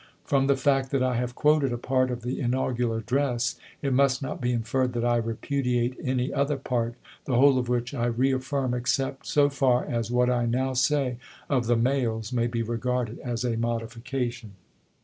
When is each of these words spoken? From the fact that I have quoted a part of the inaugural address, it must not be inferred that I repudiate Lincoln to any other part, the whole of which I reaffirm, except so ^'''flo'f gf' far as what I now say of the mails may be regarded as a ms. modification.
From 0.25 0.47
the 0.47 0.55
fact 0.57 0.89
that 0.89 1.03
I 1.03 1.13
have 1.17 1.35
quoted 1.35 1.71
a 1.71 1.77
part 1.77 2.09
of 2.09 2.23
the 2.23 2.39
inaugural 2.39 2.95
address, 2.95 3.53
it 3.83 3.93
must 3.93 4.19
not 4.19 4.41
be 4.41 4.51
inferred 4.51 4.93
that 4.93 5.05
I 5.05 5.17
repudiate 5.17 5.95
Lincoln 5.97 6.05
to 6.05 6.09
any 6.13 6.33
other 6.33 6.57
part, 6.57 6.95
the 7.25 7.35
whole 7.35 7.59
of 7.59 7.69
which 7.69 7.93
I 7.93 8.07
reaffirm, 8.07 8.73
except 8.73 9.27
so 9.27 9.47
^'''flo'f 9.47 9.51
gf' 9.51 9.53
far 9.53 9.85
as 9.85 10.09
what 10.09 10.31
I 10.31 10.47
now 10.47 10.73
say 10.73 11.17
of 11.51 11.67
the 11.67 11.77
mails 11.77 12.33
may 12.33 12.47
be 12.47 12.63
regarded 12.63 13.19
as 13.19 13.43
a 13.45 13.51
ms. 13.51 13.59
modification. 13.59 14.53